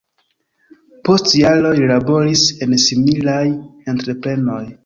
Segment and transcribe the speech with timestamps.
[1.09, 3.47] Post jaroj li laboris en similaj
[3.95, 4.63] entreprenoj.